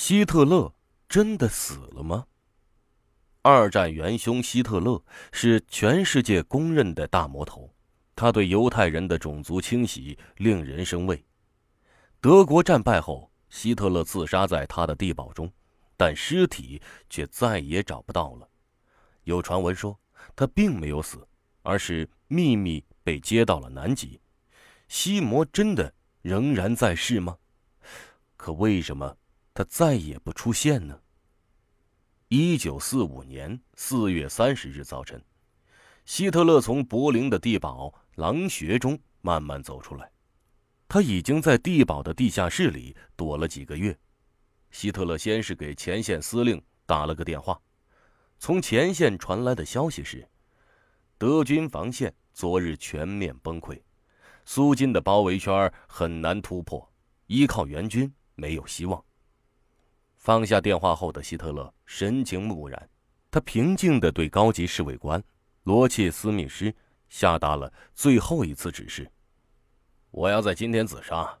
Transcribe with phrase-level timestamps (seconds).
[0.00, 0.72] 希特勒
[1.08, 2.24] 真的死了吗？
[3.42, 5.02] 二战元凶希特勒
[5.32, 7.74] 是全世界公认的大魔头，
[8.14, 11.26] 他对犹太人的种族清洗令人生畏。
[12.20, 15.52] 德国战败后，希特勒自杀在他的地堡中，
[15.96, 16.80] 但尸体
[17.10, 18.48] 却再也找不到了。
[19.24, 19.98] 有传闻说
[20.36, 21.26] 他并没有死，
[21.62, 24.20] 而是秘密被接到了南极。
[24.86, 25.92] 西摩真的
[26.22, 27.36] 仍然在世吗？
[28.36, 29.16] 可为什么？
[29.58, 30.96] 他再也不出现呢。
[32.28, 35.20] 一九四五年四月三十日早晨，
[36.04, 40.08] 希特勒从柏林的地堡狼穴中慢慢走出来。
[40.86, 43.98] 他已经在地堡的地下室里躲了几个月。
[44.70, 47.60] 希特勒先是给前线司令打了个电话，
[48.38, 50.24] 从前线传来的消息是，
[51.18, 53.76] 德军防线昨日全面崩溃，
[54.44, 56.88] 苏军的包围圈很难突破，
[57.26, 59.04] 依靠援军没有希望。
[60.28, 62.90] 放下电话后的希特勒神情木然，
[63.30, 65.24] 他平静地对高级侍卫官
[65.62, 66.70] 罗切斯密斯
[67.08, 69.10] 下达了最后一次指示
[70.12, 71.34] ：“我要在今天自杀，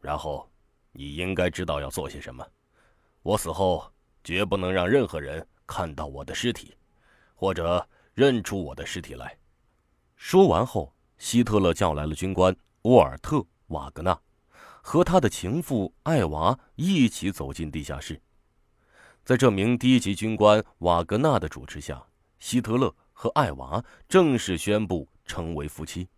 [0.00, 0.50] 然后
[0.90, 2.44] 你应该知道要做些什么。
[3.22, 3.88] 我死后
[4.24, 6.76] 绝不能让任何人看到我的尸体，
[7.36, 9.38] 或者认出我的尸体来。”
[10.18, 13.36] 说完后，希特勒叫来了军官沃尔特·
[13.68, 14.20] 瓦格纳，
[14.82, 18.20] 和他的情妇艾娃一起走进地下室。
[19.24, 22.04] 在这名低级军官瓦格纳的主持下，
[22.40, 26.08] 希特勒和艾娃正式宣布成为夫妻。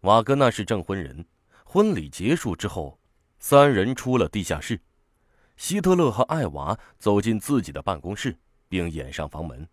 [0.00, 1.24] 瓦格纳是证婚人。
[1.64, 2.98] 婚礼结束之后，
[3.38, 4.80] 三人出了地下室。
[5.56, 8.36] 希特勒和艾娃走进自己的办公室，
[8.68, 9.66] 并掩上房门。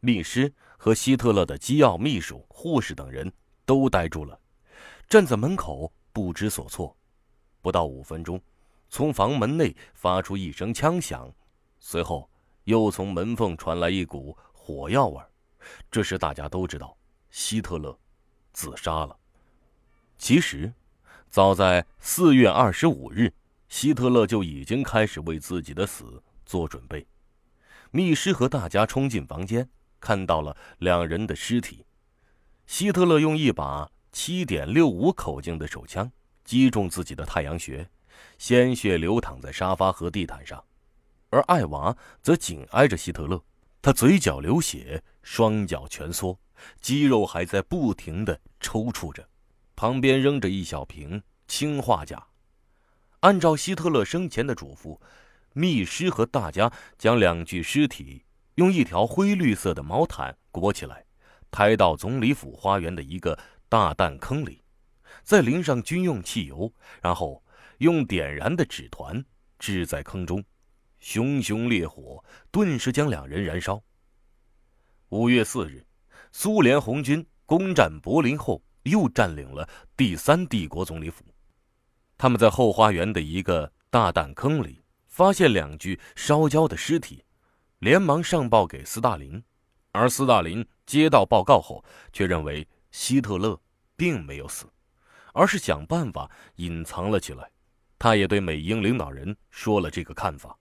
[0.00, 3.30] 律师和希特勒的机要秘书、护士等人
[3.64, 4.38] 都呆住了，
[5.08, 6.96] 站在门口不知所措。
[7.60, 8.40] 不到五分钟。
[8.88, 11.32] 从房门内发出一声枪响，
[11.78, 12.28] 随后
[12.64, 15.20] 又从门缝传来一股火药味
[15.90, 16.96] 这时大家都知道，
[17.30, 17.98] 希特勒
[18.52, 19.16] 自杀了。
[20.16, 20.72] 其实，
[21.28, 23.32] 早在四月二十五日，
[23.68, 27.06] 希特勒就已经开始为自己的死做准备。
[27.90, 29.68] 密师和大家冲进房间，
[30.00, 31.84] 看到了两人的尸体。
[32.66, 36.10] 希特勒用一把七点六五口径的手枪
[36.44, 37.88] 击中自己的太阳穴。
[38.38, 40.64] 鲜血流淌在沙发和地毯上，
[41.30, 43.42] 而艾娃则紧挨着希特勒，
[43.82, 46.38] 他嘴角流血，双脚蜷缩，
[46.80, 49.28] 肌肉还在不停的抽搐着，
[49.76, 52.28] 旁边扔着一小瓶氰化钾。
[53.20, 54.98] 按照希特勒生前的嘱咐，
[55.52, 58.24] 密师和大家将两具尸体
[58.54, 61.04] 用一条灰绿色的毛毯裹起来，
[61.50, 64.62] 抬到总理府花园的一个大弹坑里，
[65.22, 67.42] 再淋上军用汽油，然后。
[67.78, 69.24] 用点燃的纸团
[69.58, 70.42] 掷在坑中，
[70.98, 73.80] 熊熊烈火顿时将两人燃烧。
[75.10, 75.84] 五月四日，
[76.32, 81.24] 苏联红军攻占柏林后，又占领了第三帝国总理府。
[82.16, 87.24] 他们在后花园的一个大弹坑里发现两具烧焦的尸体，
[87.78, 89.42] 连忙上报给斯大林。
[89.92, 93.58] 而斯大林接到报告后，却认为希特勒
[93.96, 94.66] 并没有死，
[95.32, 97.48] 而是想办法隐藏了起来。
[97.98, 100.56] 他也对美英领导人说了这个看法。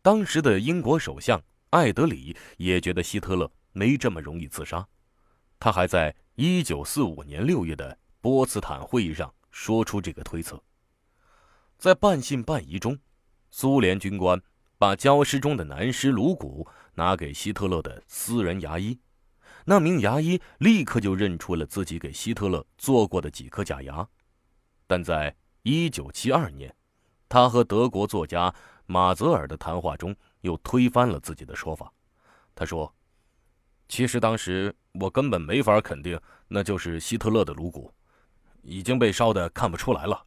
[0.00, 1.40] 当时的英国首相
[1.70, 4.86] 艾德里也觉得希特勒没这么容易自杀。
[5.60, 10.60] 他还在1945年6月的波茨坦会议上说出这个推测。
[11.78, 12.98] 在半信半疑中，
[13.50, 14.40] 苏联军官
[14.78, 18.98] 把焦尸中的男尸颅骨拿给希特勒的私人牙医，
[19.66, 24.08] 那名牙医立刻就认出了自己给希特勒做过的几颗假牙，
[24.86, 25.36] 但在。
[25.62, 26.74] 一九七二年，
[27.28, 28.52] 他和德国作家
[28.86, 31.92] 马泽尔的谈话中又推翻了自己的说法。
[32.52, 32.92] 他说
[33.88, 37.94] ：“其实当时我根本没法肯定那就是希特勒的颅骨，
[38.62, 40.26] 已经被烧的看不出来了。”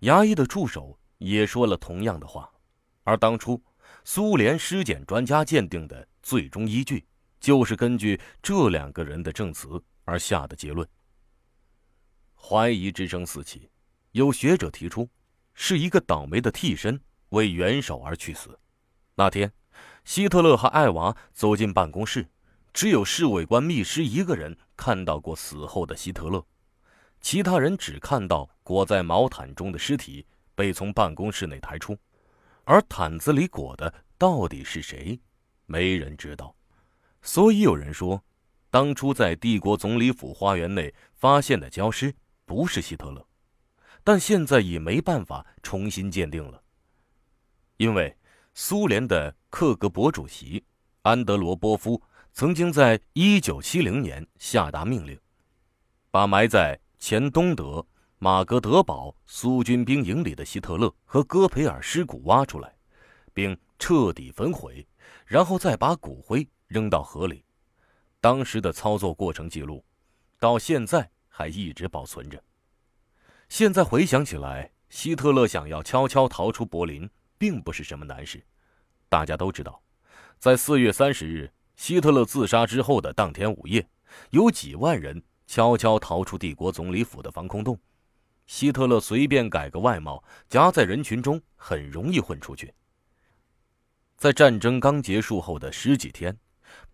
[0.00, 2.50] 牙医的助手也说了同样的话，
[3.04, 3.62] 而当初
[4.02, 7.06] 苏联尸检专家鉴定的最终依据，
[7.38, 10.86] 就是根据这两个人的证词而下的结论。
[12.34, 13.70] 怀疑之声四起。
[14.16, 15.10] 有学者提出，
[15.52, 16.98] 是一个倒霉的替身
[17.28, 18.58] 为元首而去死。
[19.14, 19.52] 那天，
[20.06, 22.26] 希特勒和艾娃走进办公室，
[22.72, 26.42] 只有侍卫官密师一个人看到过死后的希特勒，
[27.20, 30.24] 其他人只看到裹在毛毯中的尸体
[30.54, 31.94] 被从办公室内抬出，
[32.64, 35.20] 而毯子里裹的到底是谁，
[35.66, 36.56] 没人知道。
[37.20, 38.24] 所以有人说，
[38.70, 42.14] 当初在帝国总理府花园内发现的焦尸
[42.46, 43.22] 不是希特勒。
[44.06, 46.62] 但现在已没办法重新鉴定了。
[47.76, 48.16] 因为
[48.54, 50.64] 苏联的克格勃主席
[51.02, 52.00] 安德罗波夫
[52.32, 55.18] 曾经在1970年下达命令，
[56.12, 57.84] 把埋在前东德
[58.20, 62.76] 马格德堡苏军兵营里的希特勒和戈培尔尸骨挖出来，
[63.34, 64.86] 并彻底焚毁，
[65.26, 67.44] 然后再把骨灰扔到河里。
[68.20, 69.84] 当时的操作过程记录，
[70.38, 72.40] 到现在还一直保存着。
[73.48, 77.08] 现在回想起来，希特勒想要悄悄逃出柏林，
[77.38, 78.44] 并不是什么难事。
[79.08, 79.80] 大家都知道，
[80.38, 83.88] 在四月三十日希特勒自杀之后的当天午夜，
[84.30, 87.78] 有几万人悄悄逃出帝国总理府的防空洞。
[88.46, 92.72] 希特勒随便改个外貌，夹在人群中，很容易混出去。
[94.16, 96.36] 在战争刚结束后的十几天，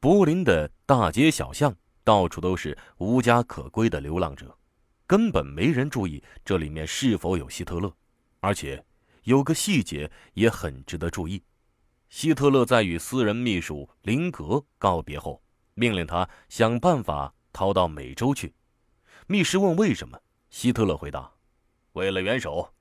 [0.01, 4.57] 柏林的大街小巷到处都是无家可归的流浪者。
[5.07, 7.95] 根本没人注意这里面是否有希特勒，
[8.41, 8.85] 而且
[9.25, 11.43] 有个细节也很值得注意：
[12.09, 15.43] 希特勒在与私人秘书林格告别后，
[15.75, 18.55] 命令他想办法逃到美洲去。
[19.27, 20.19] 密师问为什么，
[20.51, 21.31] 希特勒回答
[21.93, 22.73] ：“为了元首。”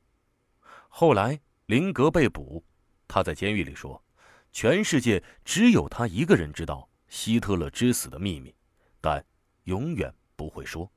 [0.90, 2.64] 后来林格被捕，
[3.08, 4.04] 他在监狱里说
[4.52, 8.54] ：“全世界只有他一个人知道希特勒之死的秘密，
[9.00, 9.24] 但
[9.66, 10.92] 永远不会说。”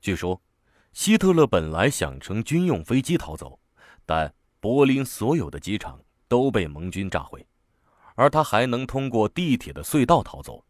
[0.00, 0.40] 据说，
[0.92, 3.60] 希特勒本来想乘军用飞机逃走，
[4.06, 7.46] 但柏林所有的机场都被盟军炸毁，
[8.14, 10.64] 而他还能通过地铁的隧道逃走。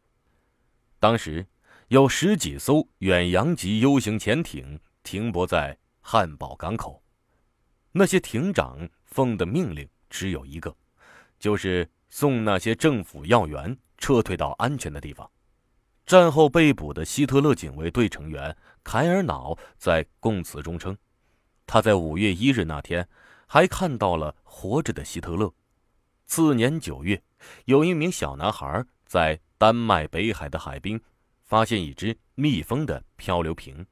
[0.99, 1.47] 当时
[1.89, 7.03] 有十几艘远洋级 U 型潜艇停泊在汉堡港口，
[7.93, 10.75] 那些艇长奉的命令只有一个，
[11.39, 15.31] 就是送那些政府要员撤退到安全的地方。
[16.11, 20.99] 战后被捕的希特勒警卫队成员凯尔瑙在供词中称，
[21.69, 23.09] 他在五月一日那天
[23.47, 25.55] 还看到了活着的希特勒。
[26.27, 27.23] 次年九月，
[27.67, 31.01] 有一名小男孩在丹麦北海的海滨
[31.45, 33.87] 发现一只密封的漂流瓶，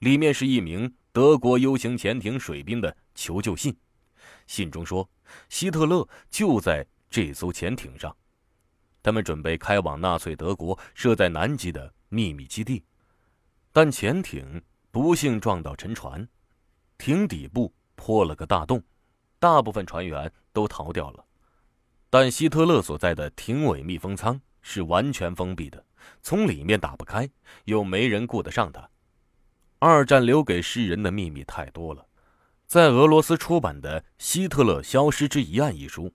[0.00, 3.76] 里面是一名德国 U 型潜艇水兵的求救信。
[4.48, 5.08] 信中说，
[5.48, 8.16] 希特勒就在这艘潜艇上。
[9.02, 12.84] 他们准备开往纳粹德国设在南极的秘密基地，
[13.72, 16.28] 但潜艇不幸撞到沉船，
[16.98, 18.82] 艇底部破了个大洞，
[19.38, 21.24] 大部分船员都逃掉了。
[22.10, 25.84] 但希特勒所在的艇尾密封舱是完全封闭的，
[26.22, 27.30] 从里面打不开，
[27.64, 28.90] 又没人顾得上他。
[29.78, 32.06] 二战留给世人的秘密太多了。
[32.66, 36.12] 在俄罗斯出版的《希特勒消失之疑案》一书，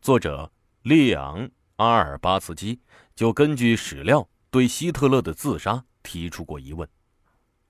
[0.00, 0.50] 作者
[0.82, 1.50] 列昂。
[1.80, 2.78] 阿尔巴茨基
[3.16, 6.86] 就根据史料对希特勒的自杀提出过疑问，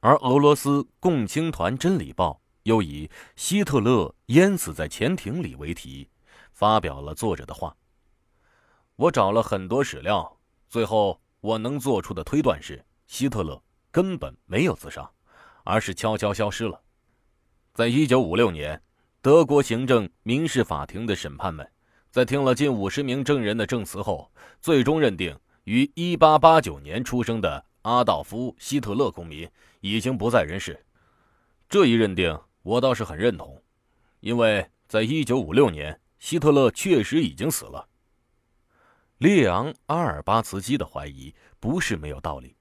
[0.01, 6.09] 而俄罗斯共青团真理报又以“希特勒淹死在潜艇里”为题，
[6.53, 7.77] 发表了作者的话。
[8.97, 13.63] 我找了很多史料，最后我能做出的推断是，希特勒
[13.93, 15.09] 根本没有自杀，
[15.63, 16.83] 而是悄悄消失了。
[17.73, 18.83] 在一九五六年，
[19.23, 21.71] 德国行政民事法庭的审判们。
[22.11, 24.29] 在听了近五十名证人的证词后，
[24.61, 29.49] 最终认定于一八八九年出生的阿道夫·希特勒公民
[29.81, 30.85] 已经不在人世。
[31.69, 33.63] 这一认定我倒是很认同，
[34.19, 37.89] 因为在一九五六年，希特勒确实已经死了。
[39.19, 42.57] 列昂·阿尔巴茨基的怀疑不是没有道理。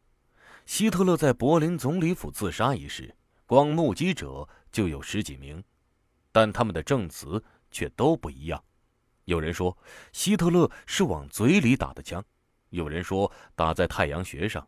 [0.68, 3.16] 希特勒在柏林总理府自杀一事，
[3.48, 5.64] 光目击者就有十几名，
[6.32, 8.64] 但他们的证词却都不一样。
[9.30, 9.78] 有人说
[10.12, 12.24] 希特勒是往嘴里打的枪，
[12.72, 14.68] 有人说打在太阳穴上，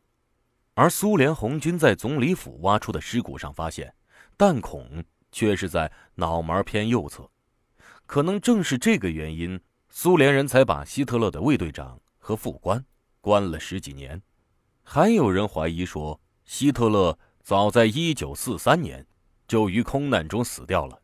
[0.75, 3.91] 而苏联红军在总理府挖出的尸骨上发现，
[4.37, 7.27] 弹孔却是在脑门偏右侧。
[8.05, 12.85] 可能正是这个原因，苏联人才把希特勒的卫队长和副官
[13.19, 14.21] 关了十几年。
[14.83, 19.07] 还有人怀疑说，希特勒早在1943年
[19.47, 21.00] 就于空难中死掉了。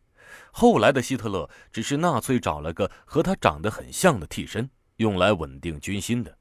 [0.51, 6.37] 后来的希特勒只是纳粹找了个和他长得很像的替身，用来稳定军心的。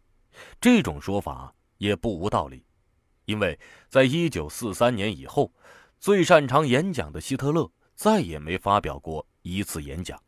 [0.60, 2.64] 这种说法也不无道理，
[3.24, 3.58] 因为
[3.88, 5.52] 在一九四三年以后，
[5.98, 10.22] 最擅长演讲的希特勒再也没发表过一次演讲，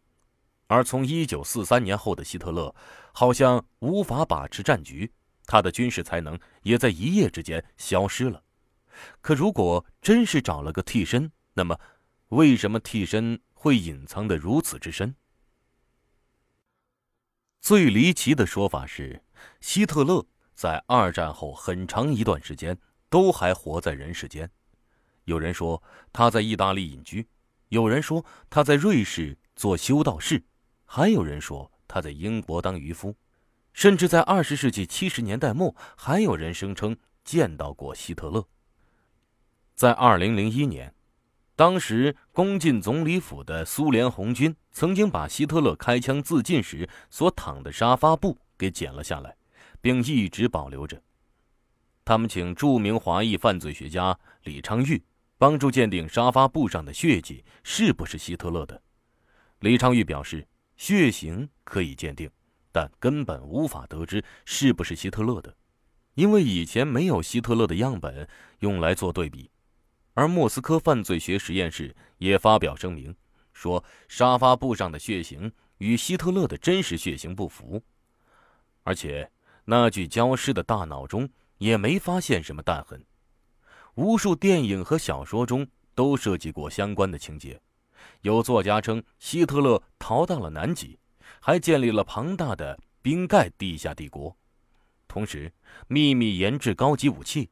[0.66, 2.74] 而从一九四三年后的希特勒
[3.12, 5.10] 好像无法把持战局，
[5.46, 8.42] 他的军事才能也在一夜之间消失了。
[9.20, 11.78] 可如果真是找了个替身，那么
[12.28, 13.40] 为什么替身？
[13.60, 15.16] 会隐藏的如此之深。
[17.60, 19.20] 最离奇的说法是，
[19.60, 20.24] 希特勒
[20.54, 22.78] 在二战后很长一段时间
[23.10, 24.48] 都还活在人世间。
[25.24, 27.26] 有人说他在意大利隐居，
[27.70, 30.40] 有人说他在瑞士做修道士，
[30.84, 33.16] 还有人说他在英国当渔夫，
[33.72, 38.46] 甚至在二十世纪七十年代末，还有人声称见到过希特勒。
[39.74, 40.94] 在二零零一年，
[41.58, 49.34] 当时攻进总理府的苏联红军曾经把希特勒开枪自尽时所躺的沙发布给剪了下来，
[49.80, 51.02] 并一直保留着。
[52.04, 55.02] 他们请著名华裔犯罪学家李昌钰
[55.36, 58.80] 帮助鉴定沙发布上的血迹是不是希特勒的。
[59.58, 60.46] 李昌钰表示，
[60.76, 62.30] 血型可以鉴定，
[62.70, 65.56] 但根本无法得知是不是希特勒的，
[66.14, 68.28] 因为以前没有希特勒的样本
[68.60, 69.50] 用来做对比。
[70.18, 73.14] 而莫斯科犯罪学实验室也发表声明，
[73.52, 77.80] 说沙发布上的血型与希特勒的真实血型不符，
[78.82, 79.30] 而且
[79.64, 83.00] 那具焦尸的大脑中也没发现什么弹痕。
[83.94, 87.60] 无数电影和小说中都涉及过相关的情节，
[88.22, 90.98] 有作家称希特勒逃到了南极，
[91.38, 94.36] 还建立了庞大的冰盖地下帝国，
[95.06, 95.52] 同时
[95.86, 97.48] 秘密研制高级武器。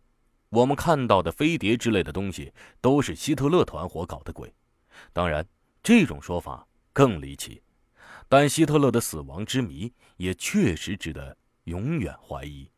[0.57, 4.51] 我们看到的飞碟之类的东西都是希特勒团伙搞的鬼，
[5.13, 5.47] 当然，
[5.83, 7.61] 这种说法更离奇，
[8.27, 12.71] 但希特勒的死亡之谜也确实值得永远怀疑。